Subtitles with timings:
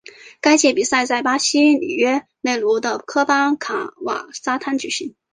[0.41, 5.13] 该届比赛在巴西里约热内卢的科帕卡瓦纳沙滩举行。